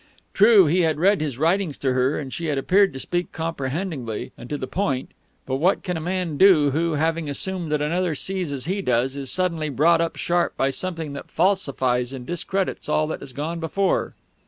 [0.33, 4.31] True, he had read his writings to her and she had appeared to speak comprehendingly
[4.35, 5.11] and to the point;
[5.45, 9.15] but what can a man do who, having assumed that another sees as he does,
[9.15, 13.59] is suddenly brought up sharp by something that falsifies and discredits all that has gone
[13.59, 14.15] before?